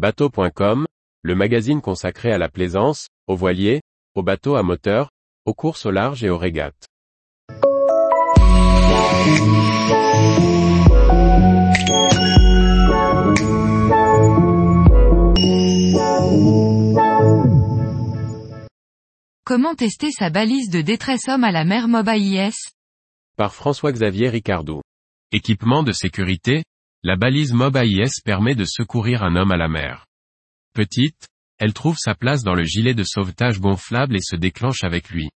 [0.00, 0.86] Bateau.com,
[1.20, 3.82] le magazine consacré à la plaisance, aux voiliers,
[4.14, 5.10] aux bateaux à moteur,
[5.44, 6.86] aux courses au large et aux régates.
[19.44, 22.70] Comment tester sa balise de détresse homme à la mer MOBA IS
[23.36, 24.80] Par François-Xavier Ricardou.
[25.30, 26.64] Équipement de sécurité,
[27.02, 30.06] la balise MOB AIS permet de secourir un homme à la mer.
[30.74, 31.28] Petite,
[31.58, 35.30] elle trouve sa place dans le gilet de sauvetage gonflable et se déclenche avec lui.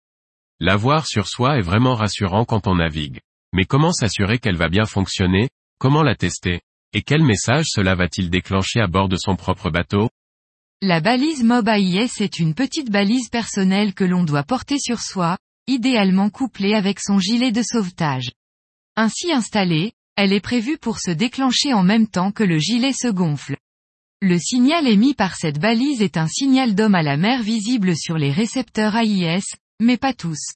[0.58, 3.20] L'avoir sur soi est vraiment rassurant quand on navigue.
[3.52, 6.62] Mais comment s'assurer qu'elle va bien fonctionner, comment la tester,
[6.94, 10.10] et quel message cela va-t-il déclencher à bord de son propre bateau?
[10.80, 15.38] La balise MOB AIS est une petite balise personnelle que l'on doit porter sur soi,
[15.68, 18.32] idéalement couplée avec son gilet de sauvetage.
[18.96, 23.08] Ainsi installée, elle est prévue pour se déclencher en même temps que le gilet se
[23.08, 23.56] gonfle.
[24.20, 28.18] Le signal émis par cette balise est un signal d'homme à la mer visible sur
[28.18, 29.42] les récepteurs AIS,
[29.80, 30.54] mais pas tous.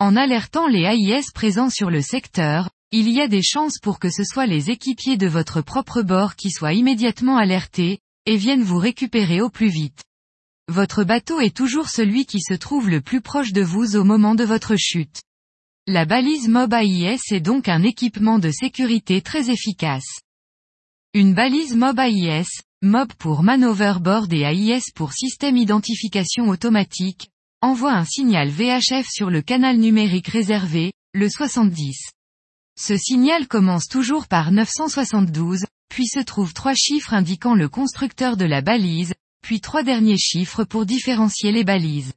[0.00, 4.10] En alertant les AIS présents sur le secteur, il y a des chances pour que
[4.10, 8.78] ce soit les équipiers de votre propre bord qui soient immédiatement alertés, et viennent vous
[8.78, 10.02] récupérer au plus vite.
[10.68, 14.34] Votre bateau est toujours celui qui se trouve le plus proche de vous au moment
[14.34, 15.22] de votre chute.
[15.86, 20.22] La balise MOB AIS est donc un équipement de sécurité très efficace.
[21.12, 22.46] Une balise MOB AIS,
[22.80, 27.28] MOB pour Manover Board et AIS pour Système Identification Automatique,
[27.60, 32.12] envoie un signal VHF sur le canal numérique réservé, le 70.
[32.80, 38.46] Ce signal commence toujours par 972, puis se trouvent trois chiffres indiquant le constructeur de
[38.46, 42.14] la balise, puis trois derniers chiffres pour différencier les balises.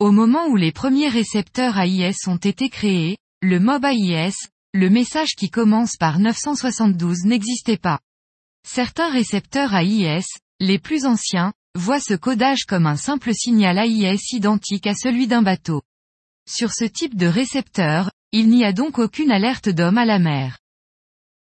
[0.00, 4.34] Au moment où les premiers récepteurs AIS ont été créés, le MOB AIS,
[4.72, 7.98] le message qui commence par 972 n'existait pas.
[8.64, 10.22] Certains récepteurs AIS,
[10.60, 15.42] les plus anciens, voient ce codage comme un simple signal AIS identique à celui d'un
[15.42, 15.82] bateau.
[16.48, 20.58] Sur ce type de récepteur, il n'y a donc aucune alerte d'homme à la mer.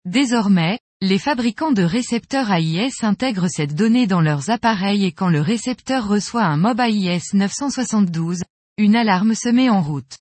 [0.06, 5.40] Désormais, les fabricants de récepteurs AIS intègrent cette donnée dans leurs appareils et quand le
[5.40, 8.42] récepteur reçoit un MOB AIS 972,
[8.76, 10.18] une alarme se met en route.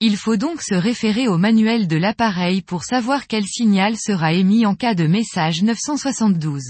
[0.00, 4.66] Il faut donc se référer au manuel de l'appareil pour savoir quel signal sera émis
[4.66, 6.64] en cas de message 972.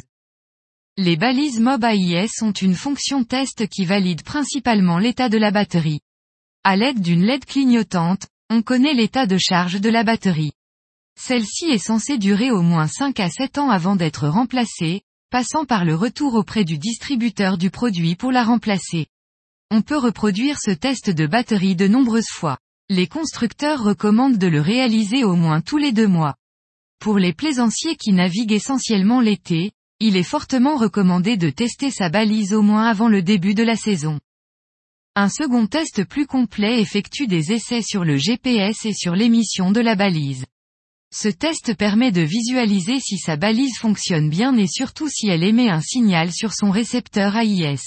[0.99, 6.01] Les balises MOB AIS ont une fonction test qui valide principalement l'état de la batterie.
[6.65, 10.53] À l'aide d'une LED clignotante, on connaît l'état de charge de la batterie.
[11.21, 15.85] Celle-ci est censée durer au moins 5 à 7 ans avant d'être remplacée, passant par
[15.85, 19.07] le retour auprès du distributeur du produit pour la remplacer.
[19.73, 22.57] On peut reproduire ce test de batterie de nombreuses fois.
[22.89, 26.37] Les constructeurs recommandent de le réaliser au moins tous les deux mois.
[27.01, 32.55] Pour les plaisanciers qui naviguent essentiellement l'été, il est fortement recommandé de tester sa balise
[32.55, 34.21] au moins avant le début de la saison.
[35.17, 39.81] Un second test plus complet effectue des essais sur le GPS et sur l'émission de
[39.81, 40.45] la balise.
[41.11, 45.71] Ce test permet de visualiser si sa balise fonctionne bien et surtout si elle émet
[45.71, 47.81] un signal sur son récepteur AIS.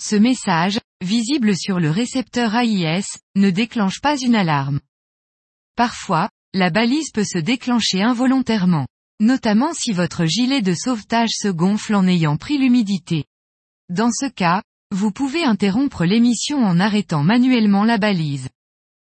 [0.00, 3.04] Ce message, visible sur le récepteur AIS,
[3.36, 4.80] ne déclenche pas une alarme.
[5.76, 8.86] Parfois, la balise peut se déclencher involontairement,
[9.20, 13.24] notamment si votre gilet de sauvetage se gonfle en ayant pris l'humidité.
[13.88, 18.48] Dans ce cas, vous pouvez interrompre l'émission en arrêtant manuellement la balise.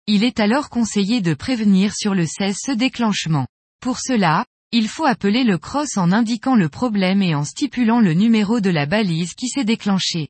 [0.08, 3.48] Il est alors conseillé de prévenir sur le 16 ce déclenchement.
[3.80, 8.14] Pour cela, il faut appeler le cross en indiquant le problème et en stipulant le
[8.14, 10.30] numéro de la balise qui s'est déclenché.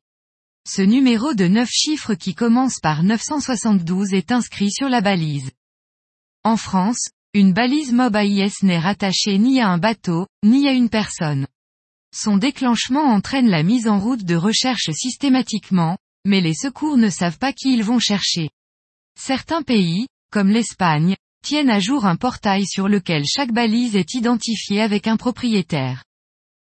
[0.66, 5.50] Ce numéro de 9 chiffres qui commence par 972 est inscrit sur la balise.
[6.42, 10.88] En France, une balise MOB AIS n'est rattachée ni à un bateau, ni à une
[10.88, 11.46] personne.
[12.14, 17.36] Son déclenchement entraîne la mise en route de recherche systématiquement, mais les secours ne savent
[17.36, 18.48] pas qui ils vont chercher.
[19.18, 24.82] Certains pays, comme l'Espagne, tiennent à jour un portail sur lequel chaque balise est identifiée
[24.82, 26.04] avec un propriétaire.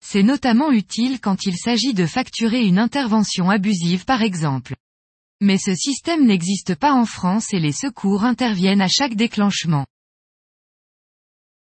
[0.00, 4.74] C'est notamment utile quand il s'agit de facturer une intervention abusive par exemple.
[5.40, 9.86] Mais ce système n'existe pas en France et les secours interviennent à chaque déclenchement.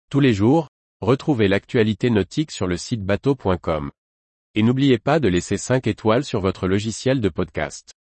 [0.09, 0.69] Tous les jours,
[1.01, 3.91] retrouvez l'actualité nautique sur le site bateau.com.
[4.56, 7.96] Et n'oubliez pas de laisser 5 étoiles sur votre logiciel de podcast.